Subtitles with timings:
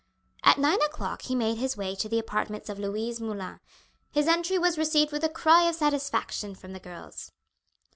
[0.43, 3.59] At nine o'clock he made his way to the apartments of Louise Moulin.
[4.11, 7.31] His entry was received with a cry of satisfaction from the girls.